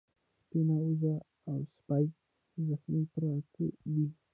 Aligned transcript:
سپينه 0.41 0.73
وزه 0.83 1.13
او 1.49 1.57
سپی 1.75 2.05
زخمي 2.67 3.03
پراته 3.13 3.65
دي. 3.93 4.07